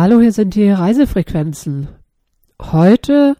Hallo, 0.00 0.20
hier 0.20 0.30
sind 0.30 0.54
die 0.54 0.70
Reisefrequenzen. 0.70 1.88
Heute 2.62 3.36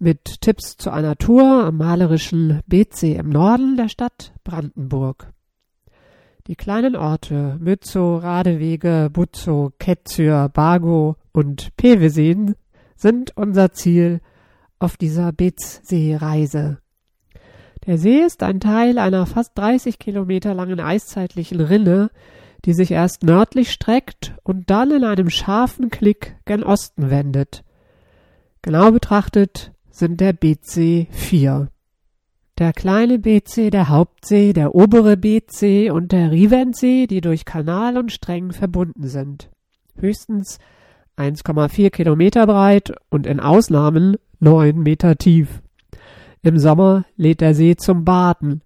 mit 0.00 0.40
Tipps 0.40 0.76
zu 0.76 0.90
einer 0.90 1.14
Tour 1.14 1.62
am 1.62 1.76
malerischen 1.76 2.58
Beetsee 2.66 3.14
im 3.14 3.28
Norden 3.28 3.76
der 3.76 3.88
Stadt 3.88 4.32
Brandenburg. 4.42 5.32
Die 6.48 6.56
kleinen 6.56 6.96
Orte 6.96 7.56
Mützow, 7.60 8.20
Radewege, 8.20 9.10
Butzow, 9.12 9.74
Ketzür, 9.78 10.48
Bargo 10.48 11.14
und 11.30 11.76
Peveseen 11.76 12.56
sind 12.96 13.36
unser 13.36 13.70
Ziel 13.70 14.22
auf 14.80 14.96
dieser 14.96 15.30
Beetsee-Reise. 15.30 16.78
Der 17.86 17.98
See 17.98 18.18
ist 18.18 18.42
ein 18.42 18.58
Teil 18.58 18.98
einer 18.98 19.24
fast 19.26 19.56
30 19.56 20.00
Kilometer 20.00 20.52
langen 20.52 20.80
eiszeitlichen 20.80 21.60
Rinne, 21.60 22.10
die 22.64 22.74
sich 22.74 22.90
erst 22.90 23.22
nördlich 23.22 23.72
streckt 23.72 24.34
und 24.42 24.70
dann 24.70 24.90
in 24.90 25.04
einem 25.04 25.30
scharfen 25.30 25.90
Klick 25.90 26.36
gen 26.44 26.62
Osten 26.62 27.10
wendet. 27.10 27.64
Genau 28.62 28.92
betrachtet 28.92 29.72
sind 29.90 30.20
der 30.20 30.32
Beetsee 30.32 31.08
vier. 31.10 31.68
Der 32.58 32.72
kleine 32.72 33.18
Beetsee, 33.18 33.70
der 33.70 33.88
Hauptsee, 33.88 34.52
der 34.52 34.74
obere 34.74 35.16
Beetsee 35.16 35.90
und 35.90 36.12
der 36.12 36.30
Riventsee, 36.30 37.06
die 37.06 37.20
durch 37.20 37.44
Kanal 37.44 37.96
und 37.96 38.12
Strängen 38.12 38.52
verbunden 38.52 39.08
sind. 39.08 39.50
Höchstens 39.96 40.58
1,4 41.16 41.90
Kilometer 41.90 42.46
breit 42.46 42.92
und 43.10 43.26
in 43.26 43.40
Ausnahmen 43.40 44.16
9 44.40 44.78
Meter 44.78 45.16
tief. 45.16 45.62
Im 46.42 46.58
Sommer 46.58 47.04
lädt 47.16 47.40
der 47.40 47.54
See 47.54 47.76
zum 47.76 48.04
Baden. 48.04 48.62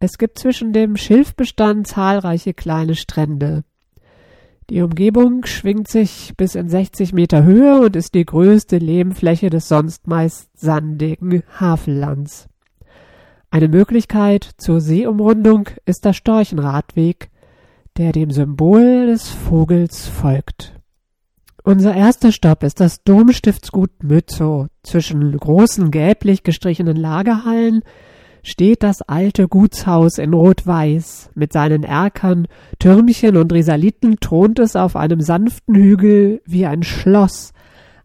Es 0.00 0.16
gibt 0.16 0.38
zwischen 0.38 0.72
dem 0.72 0.96
Schilfbestand 0.96 1.88
zahlreiche 1.88 2.54
kleine 2.54 2.94
Strände. 2.94 3.64
Die 4.70 4.82
Umgebung 4.82 5.44
schwingt 5.44 5.88
sich 5.88 6.34
bis 6.36 6.54
in 6.54 6.68
60 6.68 7.12
Meter 7.12 7.42
Höhe 7.42 7.80
und 7.80 7.96
ist 7.96 8.14
die 8.14 8.24
größte 8.24 8.78
Lehmfläche 8.78 9.50
des 9.50 9.66
sonst 9.66 10.06
meist 10.06 10.50
sandigen 10.56 11.42
Havellands. 11.58 12.48
Eine 13.50 13.68
Möglichkeit 13.68 14.48
zur 14.58 14.80
Seeumrundung 14.80 15.68
ist 15.84 16.04
der 16.04 16.12
Storchenradweg, 16.12 17.30
der 17.96 18.12
dem 18.12 18.30
Symbol 18.30 19.06
des 19.06 19.28
Vogels 19.30 20.06
folgt. 20.06 20.74
Unser 21.64 21.94
erster 21.94 22.30
Stopp 22.30 22.62
ist 22.62 22.78
das 22.78 23.02
Domstiftsgut 23.02 24.04
Mützow. 24.04 24.68
Zwischen 24.82 25.36
großen 25.36 25.90
gelblich 25.90 26.42
gestrichenen 26.44 26.96
Lagerhallen 26.96 27.82
steht 28.42 28.82
das 28.82 29.02
alte 29.02 29.48
Gutshaus 29.48 30.18
in 30.18 30.34
Rot-Weiß. 30.34 31.30
Mit 31.34 31.52
seinen 31.52 31.84
Erkern, 31.84 32.48
Türmchen 32.78 33.36
und 33.36 33.52
Risaliten 33.52 34.20
thront 34.20 34.58
es 34.58 34.76
auf 34.76 34.96
einem 34.96 35.20
sanften 35.20 35.74
Hügel 35.74 36.40
wie 36.46 36.66
ein 36.66 36.82
Schloss. 36.82 37.52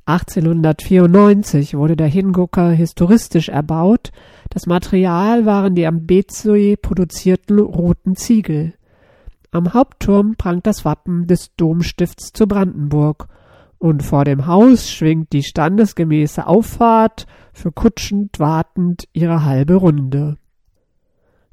1894 0.05 1.75
wurde 1.75 1.95
der 1.95 2.07
Hingucker 2.07 2.71
historistisch 2.71 3.49
erbaut. 3.49 4.11
Das 4.49 4.65
Material 4.65 5.45
waren 5.45 5.75
die 5.75 5.87
am 5.87 6.05
Beetsee 6.05 6.75
produzierten 6.75 7.59
roten 7.59 8.15
Ziegel. 8.15 8.73
Am 9.51 9.73
Hauptturm 9.73 10.35
prangt 10.35 10.67
das 10.67 10.83
Wappen 10.83 11.27
des 11.27 11.55
Domstifts 11.55 12.33
zu 12.33 12.47
Brandenburg 12.47 13.27
und 13.83 14.01
vor 14.01 14.23
dem 14.23 14.47
Haus 14.47 14.89
schwingt 14.89 15.33
die 15.33 15.43
standesgemäße 15.43 16.47
Auffahrt 16.47 17.27
für 17.51 17.73
kutschend 17.73 18.39
wartend 18.39 19.09
ihre 19.11 19.43
halbe 19.43 19.75
Runde. 19.75 20.37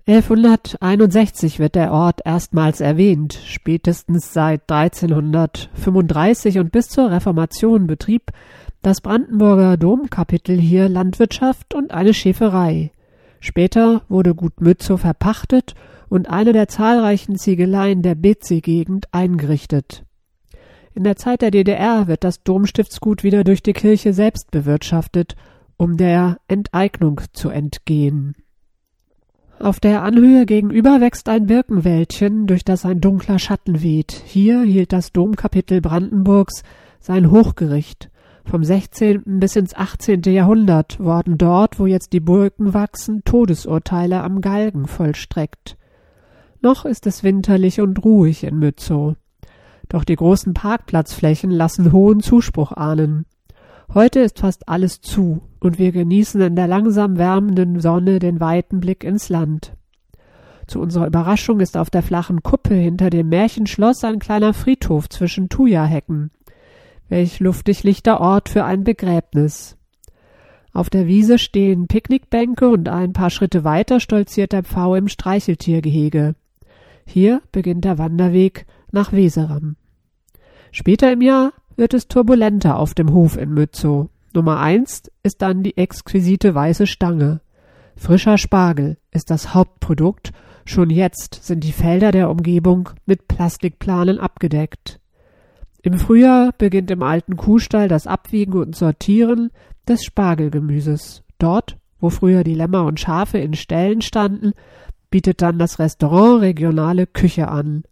1161 0.06 1.58
wird 1.58 1.74
der 1.74 1.90
Ort 1.90 2.20
erstmals 2.24 2.80
erwähnt, 2.80 3.36
spätestens 3.46 4.32
seit 4.32 4.70
1335 4.70 6.60
und 6.60 6.70
bis 6.70 6.88
zur 6.88 7.10
Reformation 7.10 7.88
betrieb 7.88 8.30
das 8.80 9.00
Brandenburger 9.00 9.76
Domkapitel 9.76 10.56
hier 10.56 10.88
Landwirtschaft 10.88 11.74
und 11.74 11.90
eine 11.90 12.14
Schäferei. 12.14 12.92
Später 13.40 14.02
wurde 14.08 14.36
Gut 14.36 14.60
Mützow 14.60 15.00
verpachtet 15.00 15.74
und 16.08 16.30
eine 16.30 16.52
der 16.52 16.68
zahlreichen 16.68 17.34
Ziegeleien 17.38 18.02
der 18.02 18.14
Beetsee-Gegend 18.14 19.12
eingerichtet. 19.12 20.04
In 20.94 21.04
der 21.04 21.16
Zeit 21.16 21.42
der 21.42 21.50
DDR 21.50 22.08
wird 22.08 22.24
das 22.24 22.42
Domstiftsgut 22.42 23.22
wieder 23.22 23.44
durch 23.44 23.62
die 23.62 23.72
Kirche 23.72 24.12
selbst 24.12 24.50
bewirtschaftet, 24.50 25.36
um 25.76 25.96
der 25.96 26.38
Enteignung 26.48 27.20
zu 27.32 27.48
entgehen. 27.48 28.34
Auf 29.60 29.78
der 29.78 30.02
Anhöhe 30.02 30.46
gegenüber 30.46 31.00
wächst 31.00 31.28
ein 31.28 31.46
Birkenwäldchen, 31.46 32.46
durch 32.46 32.64
das 32.64 32.86
ein 32.86 33.00
dunkler 33.00 33.38
Schatten 33.38 33.82
weht. 33.82 34.22
Hier 34.24 34.62
hielt 34.62 34.92
das 34.92 35.12
Domkapitel 35.12 35.80
Brandenburgs 35.80 36.62
sein 36.98 37.30
Hochgericht. 37.30 38.10
Vom 38.44 38.64
16. 38.64 39.22
bis 39.38 39.56
ins 39.56 39.74
18. 39.74 40.22
Jahrhundert 40.22 40.98
wurden 40.98 41.38
dort, 41.38 41.78
wo 41.78 41.86
jetzt 41.86 42.12
die 42.12 42.20
Burgen 42.20 42.74
wachsen, 42.74 43.22
Todesurteile 43.24 44.22
am 44.22 44.40
Galgen 44.40 44.86
vollstreckt. 44.86 45.76
Noch 46.62 46.84
ist 46.84 47.06
es 47.06 47.22
winterlich 47.22 47.80
und 47.80 48.02
ruhig 48.04 48.44
in 48.44 48.58
Mützow. 48.58 49.14
Doch 49.90 50.04
die 50.04 50.14
großen 50.16 50.54
Parkplatzflächen 50.54 51.50
lassen 51.50 51.92
hohen 51.92 52.20
Zuspruch 52.20 52.72
ahnen. 52.72 53.26
Heute 53.92 54.20
ist 54.20 54.38
fast 54.38 54.68
alles 54.68 55.00
zu, 55.00 55.42
und 55.58 55.80
wir 55.80 55.90
genießen 55.90 56.40
in 56.40 56.54
der 56.54 56.68
langsam 56.68 57.18
wärmenden 57.18 57.80
Sonne 57.80 58.20
den 58.20 58.38
weiten 58.38 58.78
Blick 58.78 59.02
ins 59.02 59.28
Land. 59.28 59.74
Zu 60.68 60.80
unserer 60.80 61.08
Überraschung 61.08 61.58
ist 61.58 61.76
auf 61.76 61.90
der 61.90 62.04
flachen 62.04 62.44
Kuppe 62.44 62.74
hinter 62.74 63.10
dem 63.10 63.28
Märchenschloss 63.30 64.04
ein 64.04 64.20
kleiner 64.20 64.54
Friedhof 64.54 65.08
zwischen 65.08 65.48
Thujahecken. 65.48 66.30
Welch 67.08 67.40
luftig 67.40 67.82
lichter 67.82 68.20
Ort 68.20 68.48
für 68.48 68.64
ein 68.64 68.84
Begräbnis. 68.84 69.76
Auf 70.72 70.88
der 70.88 71.08
Wiese 71.08 71.40
stehen 71.40 71.88
Picknickbänke 71.88 72.68
und 72.68 72.88
ein 72.88 73.12
paar 73.12 73.30
Schritte 73.30 73.64
weiter 73.64 73.98
stolziert 73.98 74.52
der 74.52 74.62
Pfau 74.62 74.94
im 74.94 75.08
Streicheltiergehege. 75.08 76.36
Hier 77.04 77.42
beginnt 77.50 77.84
der 77.84 77.98
Wanderweg 77.98 78.66
nach 78.92 79.10
Weseram. 79.12 79.74
Später 80.72 81.12
im 81.12 81.20
Jahr 81.20 81.52
wird 81.76 81.94
es 81.94 82.08
turbulenter 82.08 82.78
auf 82.78 82.94
dem 82.94 83.12
Hof 83.12 83.36
in 83.36 83.52
Mützow. 83.52 84.08
Nummer 84.32 84.60
eins 84.60 85.10
ist 85.22 85.42
dann 85.42 85.62
die 85.62 85.76
exquisite 85.76 86.54
weiße 86.54 86.86
Stange. 86.86 87.40
Frischer 87.96 88.38
Spargel 88.38 88.96
ist 89.10 89.30
das 89.30 89.54
Hauptprodukt. 89.54 90.32
Schon 90.64 90.90
jetzt 90.90 91.40
sind 91.42 91.64
die 91.64 91.72
Felder 91.72 92.12
der 92.12 92.30
Umgebung 92.30 92.90
mit 93.06 93.26
Plastikplanen 93.28 94.18
abgedeckt. 94.18 95.00
Im 95.82 95.98
Frühjahr 95.98 96.52
beginnt 96.56 96.90
im 96.90 97.02
alten 97.02 97.36
Kuhstall 97.36 97.88
das 97.88 98.06
Abwiegen 98.06 98.54
und 98.54 98.76
Sortieren 98.76 99.50
des 99.88 100.04
Spargelgemüses. 100.04 101.22
Dort, 101.38 101.76
wo 101.98 102.10
früher 102.10 102.44
die 102.44 102.54
Lämmer 102.54 102.84
und 102.84 103.00
Schafe 103.00 103.38
in 103.38 103.54
Ställen 103.54 104.02
standen, 104.02 104.52
bietet 105.10 105.42
dann 105.42 105.58
das 105.58 105.78
Restaurant 105.78 106.42
regionale 106.42 107.06
Küche 107.06 107.48
an. 107.48 107.84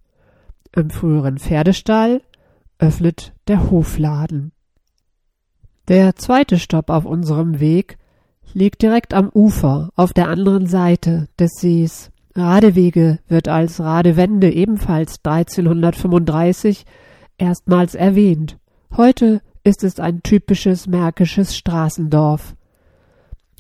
Im 0.77 0.91
früheren 0.91 1.39
Pferdestall 1.39 2.21
öffnet 2.79 3.33
der 3.49 3.71
Hofladen. 3.71 4.53
Der 5.89 6.17
zweite 6.17 6.59
Stopp 6.59 6.91
auf 6.91 7.05
unserem 7.05 7.61
Weg 7.61 7.99
liegt 8.53 8.83
direkt 8.83 9.15
am 9.15 9.31
Ufer 9.33 9.91
auf 9.97 10.13
der 10.13 10.29
anderen 10.29 10.67
Seite 10.67 11.29
des 11.39 11.53
Sees. 11.61 12.11
Radewege 12.35 13.19
wird 13.27 13.49
als 13.49 13.81
Radewende 13.81 14.53
ebenfalls 14.53 15.21
1335 15.25 16.85
erstmals 17.37 17.95
erwähnt. 17.95 18.59
Heute 18.97 19.41
ist 19.65 19.83
es 19.83 19.99
ein 19.99 20.23
typisches 20.23 20.87
märkisches 20.87 21.57
Straßendorf. 21.57 22.55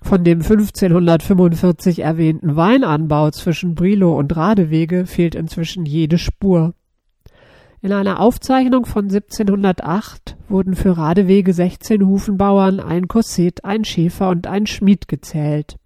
Von 0.03 0.23
dem 0.23 0.43
1545 0.43 2.01
erwähnten 2.01 2.57
Weinanbau 2.57 3.31
zwischen 3.31 3.75
Brilo 3.75 4.17
und 4.17 4.37
Radewege 4.37 5.07
fehlt 5.07 5.35
inzwischen 5.35 5.87
jede 5.87 6.19
Spur. 6.19 6.75
In 7.81 7.93
einer 7.93 8.19
Aufzeichnung 8.19 8.87
von 8.87 9.05
1708 9.05 10.37
wurden 10.49 10.75
für 10.75 10.97
Radewege 10.97 11.53
16 11.53 12.05
Hufenbauern, 12.05 12.81
ein 12.81 13.07
Kosset, 13.07 13.65
ein 13.65 13.85
Schäfer 13.85 14.31
und 14.31 14.49
ein 14.49 14.67
Schmied 14.67 15.07
gezählt. 15.07 15.77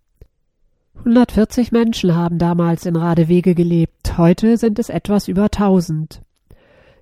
140 1.00 1.70
Menschen 1.70 2.14
haben 2.14 2.38
damals 2.38 2.86
in 2.86 2.96
Radewege 2.96 3.54
gelebt, 3.54 4.16
heute 4.16 4.56
sind 4.56 4.78
es 4.78 4.88
etwas 4.88 5.28
über 5.28 5.44
1000. 5.44 6.22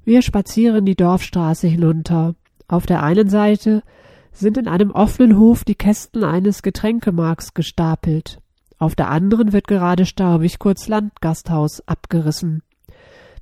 Wir 0.05 0.23
spazieren 0.23 0.85
die 0.87 0.97
Dorfstraße 0.97 1.69
hinunter. 1.69 2.35
Auf 2.67 2.87
der 2.87 3.03
einen 3.05 3.29
Seite 3.29 3.85
sind 4.33 4.59
in 4.59 4.67
einem 4.67 4.91
offenen 4.91 5.39
Hof 5.39 5.65
die 5.65 5.77
Kästen 5.77 6.25
eines 6.25 6.63
Getränkemarks 6.63 7.55
gestapelt. 7.55 8.41
Auf 8.79 8.97
der 8.97 9.11
anderen 9.11 9.53
wird 9.53 9.69
gerade 9.69 10.05
staubig 10.05 10.59
kurz 10.59 10.89
Landgasthaus 10.89 11.87
abgerissen. 11.87 12.63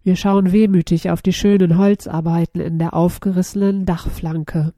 Wir 0.08 0.16
schauen 0.16 0.52
wehmütig 0.52 1.10
auf 1.10 1.20
die 1.20 1.34
schönen 1.34 1.76
Holzarbeiten 1.76 2.62
in 2.62 2.78
der 2.78 2.94
aufgerissenen 2.94 3.84
Dachflanke. 3.84 4.72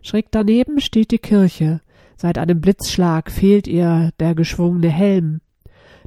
Schräg 0.00 0.26
daneben 0.30 0.80
steht 0.80 1.10
die 1.10 1.18
Kirche. 1.18 1.80
Seit 2.16 2.38
einem 2.38 2.60
Blitzschlag 2.60 3.32
fehlt 3.32 3.66
ihr 3.66 4.12
der 4.20 4.36
geschwungene 4.36 4.90
Helm. 4.90 5.40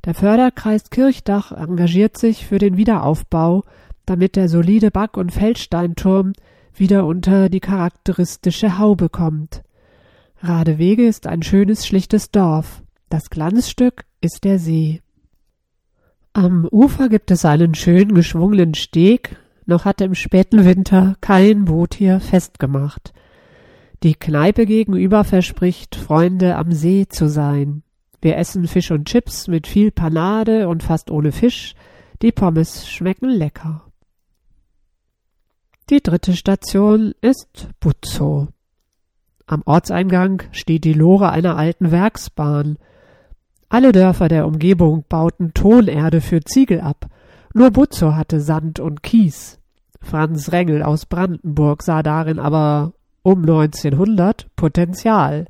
Der 0.06 0.14
Förderkreis 0.14 0.90
Kirchdach 0.90 1.52
engagiert 1.52 2.18
sich 2.18 2.46
für 2.46 2.58
den 2.58 2.78
Wiederaufbau, 2.78 3.66
damit 4.06 4.38
der 4.38 4.48
solide 4.48 4.92
Back- 4.92 5.18
und 5.18 5.34
Feldsteinturm 5.34 6.32
wieder 6.74 7.06
unter 7.06 7.50
die 7.50 7.60
charakteristische 7.60 8.78
Haube 8.78 9.10
kommt. 9.10 9.62
Radewege 10.40 11.06
ist 11.06 11.28
ein 11.28 11.44
schönes, 11.44 11.86
schlichtes 11.86 12.32
Dorf. 12.32 12.82
Das 13.10 13.30
Glanzstück 13.30 14.06
ist 14.22 14.46
der 14.46 14.58
See. 14.58 15.02
Am 16.38 16.68
Ufer 16.72 17.10
gibt 17.10 17.32
es 17.32 17.46
einen 17.46 17.74
schön 17.74 18.14
geschwungenen 18.14 18.76
Steg, 18.76 19.38
noch 19.66 19.86
hatte 19.86 20.04
im 20.04 20.14
späten 20.14 20.66
Winter 20.66 21.16
kein 21.20 21.66
Boot 21.66 21.96
hier 21.96 22.20
festgemacht. 22.20 23.12
Die 24.04 24.14
Kneipe 24.14 24.68
gegenüber 24.68 25.24
verspricht, 25.24 25.96
Freunde 25.96 26.56
am 26.56 26.74
See 26.74 27.08
zu 27.10 27.28
sein. 27.28 27.82
Wir 28.22 28.38
essen 28.38 28.68
Fisch 28.68 28.92
und 28.92 29.06
Chips 29.06 29.48
mit 29.48 29.66
viel 29.66 29.90
Panade 29.90 30.68
und 30.70 30.84
fast 30.84 31.10
ohne 31.10 31.32
Fisch. 31.32 31.74
Die 32.22 32.32
Pommes 32.32 32.88
schmecken 32.88 33.30
lecker. 33.30 33.92
Die 35.90 36.04
dritte 36.04 36.36
Station 36.36 37.16
ist 37.20 37.68
Buzzo. 37.80 38.50
Am 39.48 39.64
Ortseingang 39.66 40.44
steht 40.52 40.84
die 40.84 40.94
Lore 40.94 41.32
einer 41.32 41.58
alten 41.58 41.90
Werksbahn. 41.90 42.78
Alle 43.70 43.92
Dörfer 43.92 44.30
der 44.30 44.48
Umgebung 44.48 45.04
bauten 45.10 45.54
Tonerde 45.54 46.22
für 46.22 46.40
Ziegel 46.42 46.80
ab. 46.80 47.08
Nur 47.54 47.72
Buzzo 47.72 48.16
hatte 48.16 48.40
Sand 48.40 48.80
und 48.80 49.04
Kies. 49.04 49.60
Franz 50.02 50.54
Rengel 50.54 50.84
aus 50.84 51.06
Brandenburg 51.06 51.84
sah 51.84 52.02
darin 52.02 52.40
aber 52.40 52.94
um 53.24 53.42
1900 53.42 54.48
Potenzial. 54.56 55.48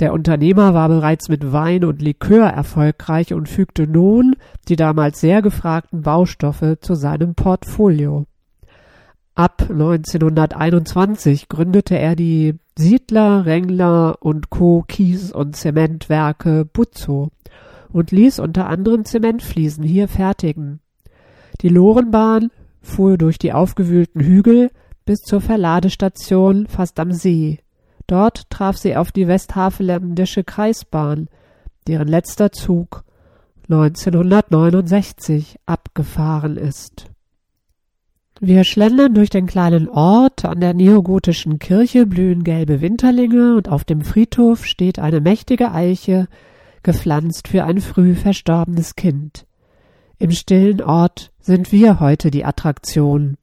Der 0.00 0.12
Unternehmer 0.12 0.74
war 0.74 0.88
bereits 0.88 1.28
mit 1.28 1.52
Wein 1.52 1.84
und 1.84 2.02
Likör 2.02 2.48
erfolgreich 2.48 3.32
und 3.32 3.48
fügte 3.48 3.86
nun 3.86 4.34
die 4.68 4.76
damals 4.76 5.20
sehr 5.20 5.40
gefragten 5.40 6.02
Baustoffe 6.02 6.78
zu 6.80 6.94
seinem 6.96 7.36
Portfolio. 7.36 8.26
Ab 9.38 9.66
1921 9.70 11.48
gründete 11.48 11.96
er 11.96 12.16
die 12.16 12.56
Siedler, 12.76 13.46
Rengler 13.46 14.16
und 14.20 14.50
Co. 14.50 14.82
Kies- 14.88 15.30
und 15.30 15.54
Zementwerke 15.54 16.64
Buzzo 16.64 17.30
und 17.92 18.10
ließ 18.10 18.40
unter 18.40 18.66
anderem 18.66 19.04
Zementfliesen 19.04 19.84
hier 19.84 20.08
fertigen. 20.08 20.80
Die 21.60 21.68
Lorenbahn 21.68 22.50
fuhr 22.82 23.16
durch 23.16 23.38
die 23.38 23.52
aufgewühlten 23.52 24.20
Hügel 24.20 24.72
bis 25.04 25.20
zur 25.20 25.40
Verladestation 25.40 26.66
fast 26.66 26.98
am 26.98 27.12
See. 27.12 27.60
Dort 28.08 28.50
traf 28.50 28.76
sie 28.76 28.96
auf 28.96 29.12
die 29.12 29.28
Westhaveländische 29.28 30.42
Kreisbahn, 30.42 31.28
deren 31.86 32.08
letzter 32.08 32.50
Zug 32.50 33.04
1969 33.68 35.60
abgefahren 35.64 36.56
ist. 36.56 37.12
Wir 38.40 38.62
schlendern 38.62 39.14
durch 39.14 39.30
den 39.30 39.46
kleinen 39.46 39.88
Ort, 39.88 40.44
an 40.44 40.60
der 40.60 40.72
neogotischen 40.72 41.58
Kirche 41.58 42.06
blühen 42.06 42.44
gelbe 42.44 42.80
Winterlinge 42.80 43.56
und 43.56 43.68
auf 43.68 43.82
dem 43.82 44.02
Friedhof 44.02 44.64
steht 44.64 45.00
eine 45.00 45.20
mächtige 45.20 45.72
Eiche, 45.72 46.28
gepflanzt 46.84 47.48
für 47.48 47.64
ein 47.64 47.80
früh 47.80 48.14
verstorbenes 48.14 48.94
Kind. 48.94 49.44
Im 50.18 50.30
stillen 50.30 50.80
Ort 50.80 51.32
sind 51.40 51.72
wir 51.72 51.98
heute 51.98 52.30
die 52.30 52.44
Attraktion. 52.44 53.36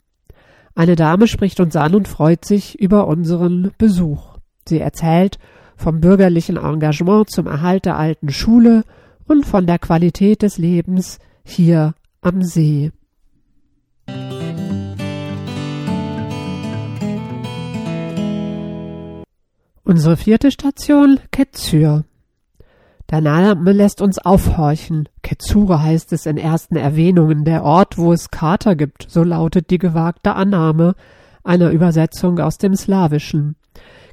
Eine 0.76 0.96
Dame 0.96 1.28
spricht 1.28 1.60
uns 1.60 1.76
an 1.76 1.94
und 1.94 2.08
freut 2.08 2.46
sich 2.46 2.80
über 2.80 3.08
unseren 3.08 3.72
Besuch. 3.78 4.38
Sie 4.66 4.80
erzählt 4.80 5.40
vom 5.76 6.00
bürgerlichen 6.00 6.56
Engagement 6.56 7.30
zum 7.30 7.48
Erhalt 7.48 7.84
der 7.84 7.98
alten 7.98 8.30
Schule 8.30 8.84
und 9.28 9.46
von 9.46 9.68
der 9.68 9.80
Qualität 9.80 10.42
des 10.42 10.58
Lebens 10.58 11.20
hier 11.44 11.96
am 12.22 12.44
See. 12.44 12.92
Unsere 19.88 20.18
vierte 20.18 20.50
Station 20.50 21.20
Ketsyr. 21.30 22.06
Der 23.12 23.22
Name 23.22 23.72
lässt 23.72 24.02
uns 24.02 24.18
aufhorchen. 24.18 25.08
Ketsure 25.22 25.84
heißt 25.84 26.12
es 26.12 26.26
in 26.26 26.38
ersten 26.38 26.76
Erwähnungen, 26.76 27.46
der 27.46 27.64
Ort, 27.64 28.00
wo 28.00 28.12
es 28.12 28.32
Kater 28.32 28.76
gibt, 28.76 29.06
so 29.08 29.24
lautet 29.24 29.70
die 29.70 29.78
gewagte 29.78 30.34
Annahme 30.34 30.96
einer 31.44 31.70
Übersetzung 31.70 32.40
aus 32.40 32.58
dem 32.58 32.76
Slawischen. 32.76 33.58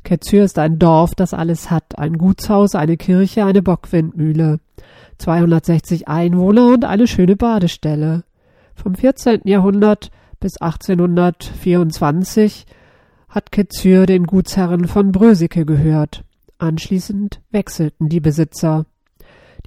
Ketsyr 0.04 0.44
ist 0.44 0.58
ein 0.58 0.78
Dorf, 0.78 1.14
das 1.14 1.32
alles 1.32 1.70
hat, 1.70 1.98
ein 1.98 2.18
Gutshaus, 2.18 2.74
eine 2.74 2.98
Kirche, 2.98 3.46
eine 3.46 3.62
Bockwindmühle, 3.62 4.60
260 5.16 6.06
Einwohner 6.06 6.66
und 6.66 6.84
eine 6.84 7.06
schöne 7.06 7.36
Badestelle. 7.36 8.24
Vom 8.74 8.94
14. 8.94 9.40
Jahrhundert 9.44 10.10
bis 10.38 10.58
1824 10.58 12.66
hat 13.32 13.50
Ketsyr 13.50 14.04
den 14.04 14.26
Gutsherren 14.26 14.86
von 14.86 15.10
Brösike 15.10 15.64
gehört. 15.64 16.22
Anschließend 16.58 17.40
wechselten 17.50 18.10
die 18.10 18.20
Besitzer. 18.20 18.84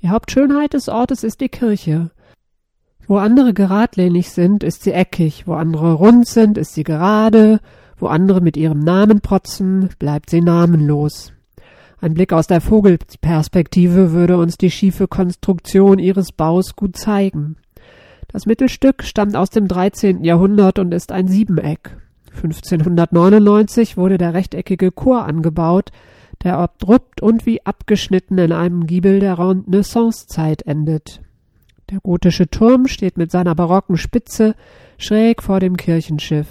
Die 0.04 0.10
Hauptschönheit 0.10 0.74
des 0.74 0.88
Ortes 0.88 1.24
ist 1.24 1.42
die 1.42 1.50
Kirche. 1.50 2.12
Wo 3.08 3.18
andere 3.18 3.56
geradlinig 3.56 4.30
sind, 4.30 4.64
ist 4.64 4.84
sie 4.84 4.92
eckig, 4.92 5.48
wo 5.48 5.54
andere 5.54 5.94
rund 5.94 6.28
sind, 6.28 6.60
ist 6.60 6.76
sie 6.76 6.84
gerade, 6.84 7.60
wo 7.98 8.06
andere 8.06 8.40
mit 8.40 8.56
ihrem 8.56 8.80
Namen 8.82 9.22
protzen, 9.22 9.90
bleibt 9.98 10.30
sie 10.30 10.42
namenlos. 10.42 11.34
Ein 12.00 12.14
Blick 12.14 12.34
aus 12.34 12.46
der 12.46 12.62
Vogelperspektive 12.62 14.12
würde 14.12 14.38
uns 14.38 14.58
die 14.58 14.70
schiefe 14.70 15.08
Konstruktion 15.08 15.98
ihres 15.98 16.32
Baus 16.32 16.76
gut 16.76 16.98
zeigen. 16.98 17.56
Das 18.28 18.46
Mittelstück 18.46 19.02
stammt 19.04 19.36
aus 19.36 19.50
dem 19.50 19.68
13. 19.68 20.24
Jahrhundert 20.24 20.78
und 20.78 20.94
ist 20.94 21.12
ein 21.12 21.28
Siebeneck. 21.28 21.98
1599 22.36 23.98
wurde 23.98 24.18
der 24.18 24.34
rechteckige 24.34 24.92
Chor 24.92 25.26
angebaut, 25.26 25.92
der 26.44 26.58
abrupt 26.58 27.22
und 27.22 27.46
wie 27.46 27.66
abgeschnitten 27.66 28.38
in 28.38 28.52
einem 28.52 28.86
Giebel 28.86 29.20
der 29.20 29.40
Renaissancezeit 29.40 30.64
endet. 30.64 31.22
Der 31.90 32.00
gotische 32.00 32.50
Turm 32.50 32.88
steht 32.88 33.18
mit 33.18 33.32
seiner 33.32 33.56
barocken 33.56 33.98
Spitze 33.98 34.56
schräg 34.98 35.44
vor 35.44 35.60
dem 35.60 35.78
Kirchenschiff. 35.78 36.48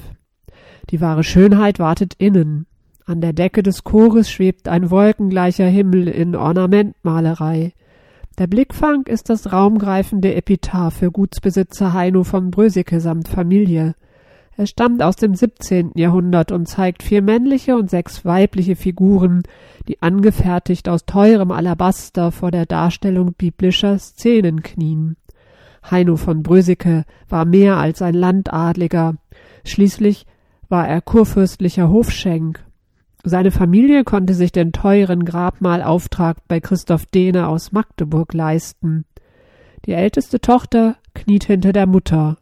Die 0.91 1.01
wahre 1.01 1.25
Schönheit 1.25 1.79
wartet 1.79 2.15
innen. 2.19 2.67
An 3.07 3.21
der 3.21 3.33
Decke 3.33 3.63
des 3.63 3.85
Chores 3.85 4.31
schwebt 4.31 4.69
ein 4.69 4.91
wolkengleicher 4.91 5.67
Himmel 5.67 6.09
in 6.09 6.37
Ornamentmalerei. 6.37 7.73
Der 8.39 8.47
Blickfang 8.47 9.07
ist 9.07 9.29
das 9.29 9.53
raumgreifende 9.53 10.35
Epitaph 10.35 10.97
für 10.97 11.11
Gutsbesitzer 11.11 11.93
Heino 11.93 12.25
von 12.25 12.51
Bröseke 12.51 13.01
samt 13.01 13.29
Familie. 13.29 13.94
Es 14.56 14.70
stammt 14.70 15.03
aus 15.03 15.17
dem 15.17 15.34
17. 15.34 15.93
Jahrhundert 15.96 16.53
und 16.53 16.67
zeigt 16.67 17.03
vier 17.03 17.23
männliche 17.23 17.77
und 17.77 17.91
sechs 17.91 18.25
weibliche 18.25 18.77
Figuren, 18.77 19.43
die 19.89 20.01
angefertigt 20.01 20.89
aus 20.89 21.06
teurem 21.06 21.51
Alabaster 21.51 22.31
vor 22.31 22.53
der 22.53 22.65
Darstellung 22.65 23.34
biblischer 23.34 23.99
Szenen 23.99 24.63
knien. 24.63 25.17
Heino 25.91 26.17
von 26.17 26.43
Bröseke 26.43 27.05
war 27.29 27.44
mehr 27.44 27.79
als 27.79 28.01
ein 28.01 28.15
Landadliger. 28.15 29.17
Schließlich 29.65 30.25
war 30.69 30.89
er 30.89 31.01
kurfürstlicher 31.01 31.91
Hofschenk. 31.91 32.65
Seine 33.25 33.51
Familie 33.51 34.05
konnte 34.05 34.34
sich 34.34 34.53
den 34.53 34.73
teuren 34.73 35.25
Grabmalauftrag 35.25 36.37
bei 36.46 36.61
Christoph 36.61 37.06
Dehne 37.06 37.49
aus 37.49 37.73
Magdeburg 37.73 38.32
leisten. 38.34 39.05
Die 39.87 39.93
älteste 39.93 40.41
Tochter 40.41 40.96
kniet 41.15 41.44
hinter 41.44 41.73
der 41.73 41.87
Mutter. 41.87 42.39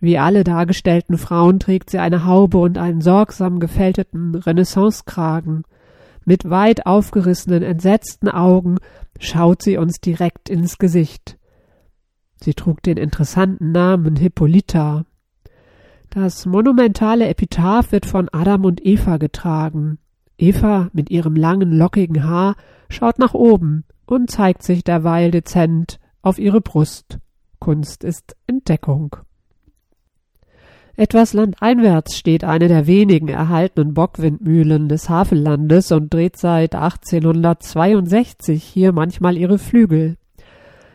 Wie 0.00 0.18
alle 0.18 0.44
dargestellten 0.44 1.18
Frauen 1.18 1.58
trägt 1.58 1.90
sie 1.90 1.98
eine 1.98 2.24
Haube 2.24 2.58
und 2.58 2.78
einen 2.78 3.00
sorgsam 3.00 3.60
gefälteten 3.60 4.34
Renaissancekragen. 4.34 5.64
Mit 6.24 6.50
weit 6.50 6.86
aufgerissenen, 6.86 7.62
entsetzten 7.62 8.28
Augen 8.28 8.78
schaut 9.18 9.62
sie 9.62 9.78
uns 9.78 10.00
direkt 10.00 10.50
ins 10.50 10.78
Gesicht. 10.78 11.38
Sie 12.42 12.54
trug 12.54 12.82
den 12.82 12.96
interessanten 12.96 13.72
Namen 13.72 14.16
Hippolyta. 14.16 15.04
Das 16.10 16.46
monumentale 16.46 17.28
Epitaph 17.28 17.92
wird 17.92 18.06
von 18.06 18.28
Adam 18.32 18.64
und 18.64 18.84
Eva 18.84 19.16
getragen. 19.16 19.98
Eva 20.38 20.90
mit 20.92 21.10
ihrem 21.10 21.34
langen, 21.34 21.72
lockigen 21.72 22.24
Haar 22.24 22.56
schaut 22.88 23.18
nach 23.18 23.34
oben 23.34 23.84
und 24.06 24.30
zeigt 24.30 24.62
sich 24.62 24.84
derweil 24.84 25.30
dezent 25.30 25.98
auf 26.22 26.38
ihre 26.38 26.60
Brust. 26.60 27.18
Kunst 27.58 28.04
ist 28.04 28.36
Entdeckung. 28.46 29.16
Etwas 30.98 31.34
landeinwärts 31.34 32.16
steht 32.16 32.42
eine 32.42 32.68
der 32.68 32.86
wenigen 32.86 33.28
erhaltenen 33.28 33.92
Bockwindmühlen 33.92 34.88
des 34.88 35.10
Havellandes 35.10 35.92
und 35.92 36.12
dreht 36.12 36.38
seit 36.38 36.74
1862 36.74 38.64
hier 38.64 38.92
manchmal 38.92 39.36
ihre 39.36 39.58
Flügel. 39.58 40.16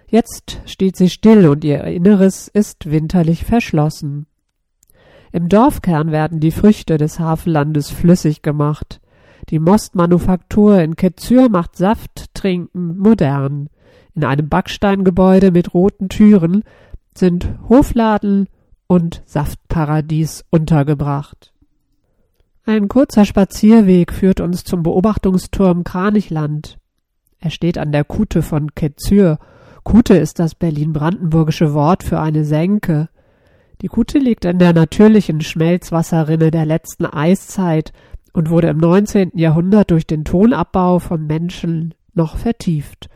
Jetzt 0.07 0.59
steht 0.65 0.97
sie 0.97 1.09
still 1.09 1.47
und 1.47 1.63
ihr 1.63 1.83
Inneres 1.83 2.47
ist 2.47 2.89
winterlich 2.89 3.45
verschlossen. 3.45 4.25
Im 5.31 5.49
Dorfkern 5.49 6.11
werden 6.11 6.39
die 6.39 6.51
Früchte 6.51 6.97
des 6.97 7.19
Havellandes 7.19 7.91
flüssig 7.91 8.41
gemacht. 8.41 9.01
Die 9.49 9.59
Mostmanufaktur 9.59 10.79
in 10.79 10.95
Ketzyr 10.95 11.47
macht 11.47 11.77
Saft 11.77 12.33
trinken 12.33 12.97
modern. 12.97 13.69
In 14.15 14.25
einem 14.25 14.49
Backsteingebäude 14.49 15.51
mit 15.51 15.73
roten 15.75 16.09
Türen 16.09 16.63
sind 17.15 17.53
Hofladen 17.69 18.47
und 18.91 19.23
Saftparadies 19.25 20.43
untergebracht. 20.49 21.53
Ein 22.65 22.89
kurzer 22.89 23.23
Spazierweg 23.23 24.11
führt 24.11 24.41
uns 24.41 24.65
zum 24.65 24.83
Beobachtungsturm 24.83 25.85
Kranichland. 25.85 26.77
Er 27.39 27.51
steht 27.51 27.77
an 27.77 27.93
der 27.93 28.03
Kute 28.03 28.41
von 28.41 28.75
Ketzür. 28.75 29.39
Kute 29.83 30.15
ist 30.15 30.39
das 30.39 30.55
berlin-brandenburgische 30.55 31.73
Wort 31.73 32.03
für 32.03 32.19
eine 32.19 32.43
Senke. 32.43 33.07
Die 33.81 33.87
Kute 33.87 34.19
liegt 34.19 34.43
in 34.43 34.59
der 34.59 34.73
natürlichen 34.73 35.39
Schmelzwasserrinne 35.39 36.51
der 36.51 36.65
letzten 36.65 37.05
Eiszeit 37.05 37.93
und 38.33 38.49
wurde 38.49 38.67
im 38.67 38.77
19. 38.77 39.31
Jahrhundert 39.35 39.89
durch 39.89 40.05
den 40.05 40.25
Tonabbau 40.25 40.99
von 40.99 41.25
Menschen 41.25 41.93
noch 42.13 42.35
vertieft. 42.35 43.07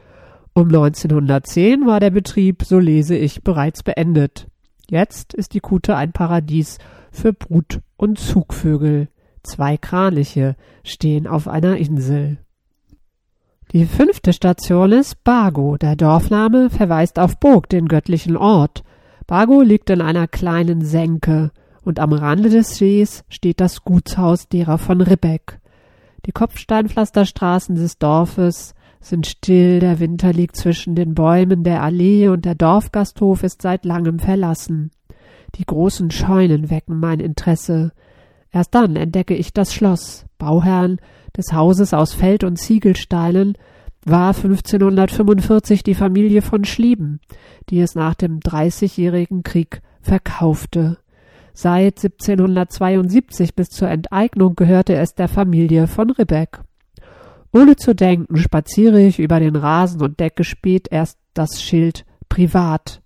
Um 0.53 0.67
1910 0.67 1.85
war 1.85 1.99
der 1.99 2.11
Betrieb, 2.11 2.63
so 2.63 2.79
lese 2.79 3.17
ich, 3.17 3.43
bereits 3.43 3.83
beendet. 3.83 4.47
Jetzt 4.89 5.33
ist 5.33 5.53
die 5.53 5.59
Kute 5.59 5.95
ein 5.95 6.11
Paradies 6.11 6.77
für 7.11 7.33
Brut- 7.33 7.81
und 7.97 8.19
Zugvögel. 8.19 9.09
Zwei 9.43 9.77
Kraniche 9.77 10.55
stehen 10.83 11.27
auf 11.27 11.47
einer 11.47 11.77
Insel. 11.77 12.39
Die 13.71 13.85
fünfte 13.85 14.31
Station 14.31 14.91
ist 14.91 15.23
Bago. 15.23 15.77
Der 15.77 15.95
Dorfname 15.95 16.69
verweist 16.69 17.19
auf 17.19 17.39
Burg, 17.39 17.69
den 17.69 17.87
göttlichen 17.87 18.37
Ort. 18.37 18.83
Bago 19.27 19.61
liegt 19.61 19.89
in 19.89 20.01
einer 20.01 20.27
kleinen 20.27 20.81
Senke 20.81 21.51
und 21.83 21.99
am 21.99 22.13
Rande 22.13 22.49
des 22.49 22.77
Sees 22.77 23.23
steht 23.27 23.59
das 23.59 23.83
Gutshaus 23.83 24.47
derer 24.49 24.77
von 24.77 25.01
Ribbeck. 25.01 25.59
Die 26.25 26.31
Kopfsteinpflasterstraßen 26.31 27.75
des 27.75 27.97
Dorfes 27.97 28.75
sind 29.05 29.27
still, 29.27 29.79
der 29.79 29.99
Winter 29.99 30.33
liegt 30.33 30.55
zwischen 30.55 30.95
den 30.95 31.13
Bäumen 31.13 31.63
der 31.63 31.83
Allee 31.83 32.27
und 32.27 32.45
der 32.45 32.55
Dorfgasthof 32.55 33.43
ist 33.43 33.61
seit 33.61 33.85
langem 33.85 34.19
verlassen. 34.19 34.91
Die 35.55 35.65
großen 35.65 36.11
Scheunen 36.11 36.69
wecken 36.69 36.99
mein 36.99 37.19
Interesse. 37.19 37.91
Erst 38.51 38.73
dann 38.73 38.95
entdecke 38.95 39.35
ich 39.35 39.53
das 39.53 39.73
Schloss. 39.73 40.25
Bauherrn 40.37 40.97
des 41.37 41.53
Hauses 41.53 41.93
aus 41.93 42.13
Feld 42.13 42.43
und 42.43 42.57
Ziegelsteinen 42.57 43.57
war 44.05 44.35
1545 44.35 45.83
die 45.83 45.95
Familie 45.95 46.41
von 46.41 46.63
Schlieben, 46.63 47.19
die 47.69 47.81
es 47.81 47.95
nach 47.95 48.15
dem 48.15 48.39
Dreißigjährigen 48.39 49.43
Krieg 49.43 49.81
verkaufte. 50.01 50.97
Seit 51.53 52.03
1772 52.03 53.55
bis 53.55 53.69
zur 53.69 53.89
Enteignung 53.89 54.55
gehörte 54.55 54.95
es 54.95 55.15
der 55.15 55.27
Familie 55.27 55.87
von 55.87 56.09
Ribbeck. 56.09 56.59
Ohne 57.55 57.77
zu 57.77 57.95
denken 57.95 58.35
spaziere 58.35 59.01
ich 59.01 59.17
über 59.17 59.39
den 59.39 59.55
Rasen 59.55 60.01
und 60.01 60.19
decke 60.19 60.43
spät 60.43 60.89
erst 60.91 61.17
das 61.33 61.63
Schild 61.63 62.05
Privat. 62.27 63.01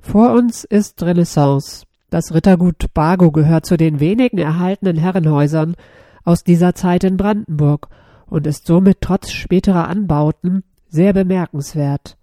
Vor 0.00 0.32
uns 0.32 0.64
ist 0.64 1.02
Renaissance. 1.02 1.86
Das 2.10 2.34
Rittergut 2.34 2.92
Bago 2.92 3.32
gehört 3.32 3.64
zu 3.64 3.78
den 3.78 4.00
wenigen 4.00 4.36
erhaltenen 4.36 4.98
Herrenhäusern 4.98 5.76
aus 6.24 6.44
dieser 6.44 6.74
Zeit 6.74 7.04
in 7.04 7.16
Brandenburg 7.16 7.88
und 8.26 8.46
ist 8.46 8.66
somit 8.66 8.98
trotz 9.00 9.30
späterer 9.30 9.88
Anbauten 9.88 10.62
sehr 10.90 11.14
bemerkenswert. 11.14 12.18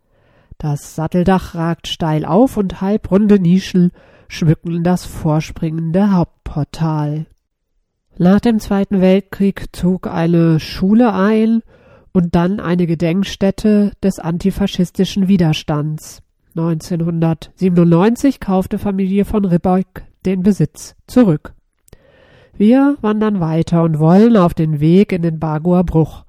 Das 0.59 0.95
Satteldach 0.95 1.55
ragt 1.55 1.87
steil 1.87 2.23
auf 2.23 2.55
und 2.55 2.81
halbrunde 2.81 3.39
Nischen 3.39 3.93
schmücken 4.27 4.83
das 4.83 5.07
vorspringende 5.07 6.11
Hauptportal. 6.11 7.25
Nach 8.21 8.39
dem 8.39 8.59
Zweiten 8.59 9.01
Weltkrieg 9.01 9.69
zog 9.71 10.05
eine 10.05 10.59
Schule 10.59 11.11
ein 11.11 11.63
und 12.13 12.35
dann 12.35 12.59
eine 12.59 12.85
Gedenkstätte 12.85 13.93
des 14.03 14.19
antifaschistischen 14.19 15.27
Widerstands. 15.27 16.21
1997 16.55 18.39
kaufte 18.39 18.77
Familie 18.77 19.25
von 19.25 19.43
Ribbeck 19.45 20.03
den 20.23 20.43
Besitz 20.43 20.95
zurück. 21.07 21.55
Wir 22.55 22.95
wandern 23.01 23.39
weiter 23.39 23.81
und 23.81 23.97
wollen 23.97 24.37
auf 24.37 24.53
den 24.53 24.79
Weg 24.79 25.13
in 25.13 25.23
den 25.23 25.39
Bagoer 25.39 25.83
Bruch. 25.83 26.23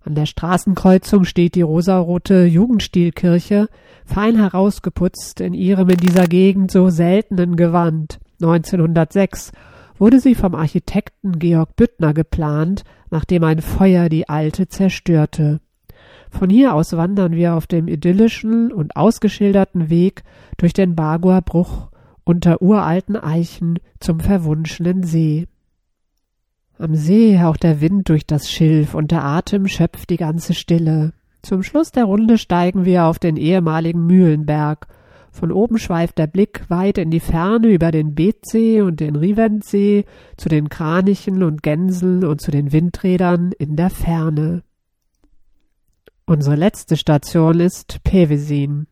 An 0.00 0.16
der 0.16 0.26
Straßenkreuzung 0.26 1.22
steht 1.22 1.54
die 1.54 1.62
rosarote 1.62 2.46
Jugendstilkirche, 2.46 3.68
fein 4.04 4.34
herausgeputzt 4.34 5.40
in 5.40 5.54
ihrem 5.54 5.88
in 5.88 5.98
dieser 5.98 6.26
Gegend 6.26 6.72
so 6.72 6.88
seltenen 6.88 7.54
Gewand. 7.54 8.18
1906 8.42 9.52
wurde 9.98 10.20
sie 10.20 10.34
vom 10.34 10.54
Architekten 10.54 11.38
Georg 11.38 11.76
Büttner 11.76 12.14
geplant, 12.14 12.84
nachdem 13.10 13.44
ein 13.44 13.60
Feuer 13.60 14.08
die 14.08 14.28
alte 14.28 14.68
zerstörte. 14.68 15.60
Von 16.30 16.50
hier 16.50 16.74
aus 16.74 16.92
wandern 16.96 17.32
wir 17.32 17.54
auf 17.54 17.66
dem 17.66 17.88
idyllischen 17.88 18.72
und 18.72 18.96
ausgeschilderten 18.96 19.90
Weg 19.90 20.22
durch 20.56 20.72
den 20.72 20.94
Bagoer 20.94 21.42
Bruch 21.42 21.88
unter 22.24 22.60
uralten 22.60 23.16
Eichen 23.16 23.78
zum 24.00 24.20
verwunschenen 24.20 25.02
See. 25.02 25.46
Am 26.78 26.94
See 26.94 27.40
haucht 27.40 27.62
der 27.62 27.80
Wind 27.80 28.08
durch 28.08 28.26
das 28.26 28.50
Schilf 28.50 28.94
und 28.94 29.10
der 29.10 29.24
Atem 29.24 29.66
schöpft 29.66 30.10
die 30.10 30.16
ganze 30.16 30.54
Stille. 30.54 31.12
Zum 31.42 31.62
Schluss 31.62 31.90
der 31.90 32.04
Runde 32.04 32.36
steigen 32.38 32.84
wir 32.84 33.06
auf 33.06 33.18
den 33.18 33.36
ehemaligen 33.36 34.06
Mühlenberg. 34.06 34.86
Von 35.38 35.52
oben 35.52 35.78
schweift 35.78 36.18
der 36.18 36.26
Blick 36.26 36.68
weit 36.68 36.98
in 36.98 37.12
die 37.12 37.20
Ferne 37.20 37.68
über 37.68 37.92
den 37.92 38.16
Beetsee 38.16 38.82
und 38.82 38.98
den 38.98 39.14
Riventsee 39.14 40.04
zu 40.36 40.48
den 40.48 40.68
Kranichen 40.68 41.44
und 41.44 41.62
Gänseln 41.62 42.24
und 42.24 42.40
zu 42.40 42.50
den 42.50 42.72
Windrädern 42.72 43.52
in 43.56 43.76
der 43.76 43.90
Ferne. 43.90 44.64
Unsere 46.26 46.56
letzte 46.56 46.96
Station 46.96 47.60
ist 47.60 48.02
Pevesin. 48.02 48.88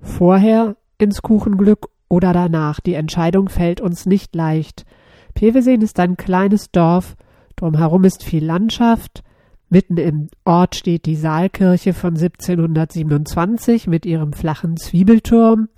Vorher 0.00 0.76
ins 0.98 1.22
Kuchenglück 1.22 1.86
oder 2.08 2.32
danach, 2.32 2.80
die 2.80 2.94
Entscheidung 2.94 3.48
fällt 3.48 3.80
uns 3.80 4.04
nicht 4.04 4.34
leicht. 4.34 4.86
Pevesin 5.34 5.80
ist 5.80 6.00
ein 6.00 6.16
kleines 6.16 6.72
Dorf, 6.72 7.14
drumherum 7.54 8.02
ist 8.02 8.24
viel 8.24 8.44
Landschaft, 8.44 9.22
mitten 9.68 9.96
im 9.96 10.28
Ort 10.44 10.74
steht 10.74 11.06
die 11.06 11.16
Saalkirche 11.16 11.92
von 11.92 12.16
1727 12.16 13.86
mit 13.86 14.06
ihrem 14.06 14.32
flachen 14.32 14.76
Zwiebelturm, 14.76 15.68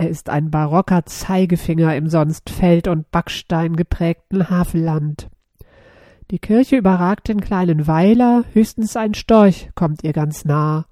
er 0.00 0.08
ist 0.08 0.30
ein 0.30 0.50
barocker 0.50 1.04
Zeigefinger 1.04 1.94
im 1.94 2.08
sonst 2.08 2.48
Feld- 2.48 2.88
und 2.88 3.10
Backstein 3.10 3.76
geprägten 3.76 4.48
Havelland. 4.48 5.28
Die 6.30 6.38
Kirche 6.38 6.76
überragt 6.76 7.28
den 7.28 7.42
kleinen 7.42 7.86
Weiler, 7.86 8.44
höchstens 8.54 8.96
ein 8.96 9.12
Storch 9.12 9.68
kommt 9.74 10.02
ihr 10.02 10.14
ganz 10.14 10.46
nah. 10.46 10.86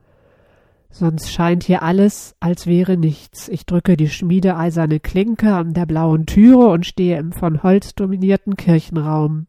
Sonst 0.91 1.33
scheint 1.33 1.65
hier 1.65 1.83
alles, 1.83 2.37
als 2.39 2.67
wäre 2.67 2.99
nichts. 2.99 3.49
Ich 3.49 3.65
drücke 3.65 3.97
die 3.97 4.11
schmiedeeiserne 4.11 5.01
Klinke 5.01 5.55
an 5.55 5.73
der 5.73 5.87
blauen 5.87 6.27
Türe 6.27 6.69
und 6.69 6.85
stehe 6.85 7.19
im 7.19 7.33
von 7.33 7.63
Holz 7.63 7.95
dominierten 7.95 8.57
Kirchenraum. 8.57 9.47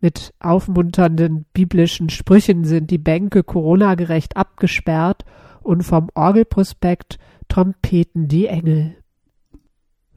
Mit 0.00 0.32
aufmunternden 0.40 1.44
biblischen 1.52 2.08
Sprüchen 2.08 2.64
sind 2.64 2.90
die 2.90 2.96
Bänke 2.96 3.44
coronagerecht 3.44 4.38
abgesperrt 4.38 5.26
und 5.60 5.82
vom 5.82 6.08
Orgelprospekt 6.14 7.18
trompeten 7.52 8.28
die 8.28 8.46
Engel. 8.46 8.94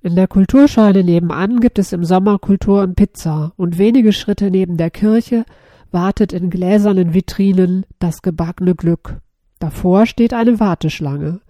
In 0.01 0.15
der 0.15 0.27
Kulturscheune 0.27 1.03
nebenan 1.03 1.59
gibt 1.59 1.79
es 1.79 1.91
im 1.91 2.05
Sommer 2.05 2.39
Kultur 2.39 2.81
und 2.81 2.95
Pizza 2.95 3.51
und 3.57 3.77
wenige 3.77 4.13
Schritte 4.13 4.49
neben 4.49 4.77
der 4.77 4.89
Kirche 4.89 5.43
wartet 5.91 6.31
in 6.31 6.49
gläsernen 6.49 7.13
Vitrinen 7.13 7.85
das 7.99 8.21
gebackene 8.21 8.73
Glück. 8.73 9.17
Davor 9.59 10.05
steht 10.05 10.33
eine 10.33 10.61
Warteschlange. 10.61 11.41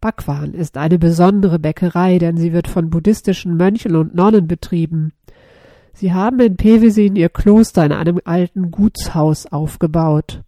Bakwan 0.00 0.54
ist 0.54 0.76
eine 0.76 1.00
besondere 1.00 1.58
Bäckerei, 1.58 2.18
denn 2.18 2.36
sie 2.36 2.52
wird 2.52 2.68
von 2.68 2.88
buddhistischen 2.88 3.56
Mönchen 3.56 3.96
und 3.96 4.14
Nonnen 4.14 4.46
betrieben. 4.46 5.14
Sie 5.94 6.12
haben 6.12 6.38
in 6.38 6.56
Pevesin 6.56 7.16
ihr 7.16 7.28
Kloster 7.28 7.84
in 7.84 7.92
einem 7.92 8.20
alten 8.24 8.70
Gutshaus 8.70 9.46
aufgebaut. 9.46 10.42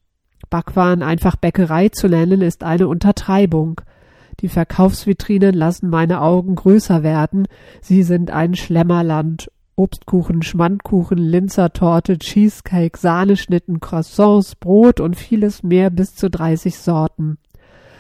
Bakwan 0.48 1.02
einfach 1.02 1.34
Bäckerei 1.34 1.88
zu 1.88 2.08
nennen, 2.08 2.40
ist 2.40 2.62
eine 2.62 2.86
Untertreibung. 2.86 3.80
Die 4.40 4.48
Verkaufsvitrinen 4.48 5.54
lassen 5.54 5.88
meine 5.88 6.20
Augen 6.20 6.54
größer 6.54 7.02
werden. 7.02 7.46
Sie 7.80 8.02
sind 8.02 8.30
ein 8.30 8.54
Schlemmerland. 8.54 9.50
Obstkuchen, 9.78 10.42
Schmandkuchen, 10.42 11.18
Linzertorte, 11.18 12.18
Cheesecake, 12.18 12.98
Sahneschnitten, 12.98 13.80
Croissants, 13.80 14.54
Brot 14.54 15.00
und 15.00 15.16
vieles 15.16 15.62
mehr 15.62 15.90
bis 15.90 16.14
zu 16.14 16.30
30 16.30 16.78
Sorten. 16.78 17.36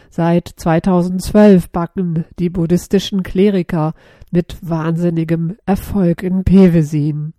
Seit 0.08 0.48
2012 0.56 1.68
backen 1.68 2.24
die 2.38 2.48
buddhistischen 2.48 3.22
Kleriker 3.22 3.92
mit 4.30 4.56
wahnsinnigem 4.62 5.58
Erfolg 5.66 6.22
in 6.22 6.44
Pevesin. 6.44 7.34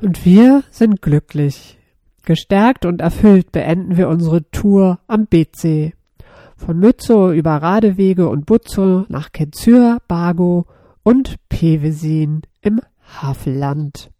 Und 0.00 0.24
wir 0.24 0.62
sind 0.70 1.02
glücklich. 1.02 1.78
Gestärkt 2.24 2.86
und 2.86 3.02
erfüllt 3.02 3.52
beenden 3.52 3.98
wir 3.98 4.08
unsere 4.08 4.50
Tour 4.50 5.00
am 5.06 5.26
BC. 5.26 5.92
Von 6.56 6.78
Mützow 6.78 7.32
über 7.32 7.56
Radewege 7.56 8.28
und 8.28 8.46
Butzow 8.46 9.08
nach 9.08 9.32
Kenzür, 9.32 9.98
Bago 10.08 10.66
und 11.02 11.36
Pevesin 11.48 12.42
im 12.62 12.80
Havelland. 13.20 14.10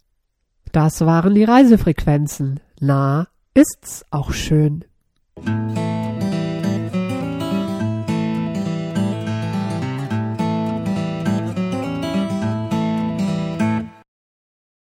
Das 0.73 1.01
waren 1.01 1.35
die 1.35 1.45
Reisefrequenzen. 1.45 2.61
Na, 2.81 3.29
ist's 3.55 4.05
auch 4.11 4.33
schön. 4.33 4.85